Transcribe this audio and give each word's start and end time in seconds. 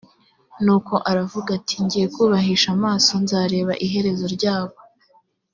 nuko 0.63 0.93
aravuga 1.09 1.49
ati 1.57 1.75
«ngiye 1.83 2.07
kubahisha 2.15 2.67
amaso, 2.77 3.11
nzarebe 3.23 3.73
iherezo 3.85 4.25
ryabo 4.35 4.77